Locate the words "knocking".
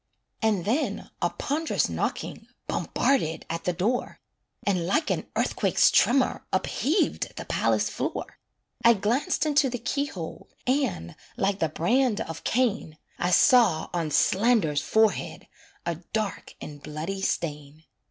1.87-2.47